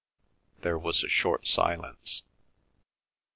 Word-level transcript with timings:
There 0.61 0.79
was 0.79 1.03
a 1.03 1.07
short 1.07 1.45
silence. 1.45 2.23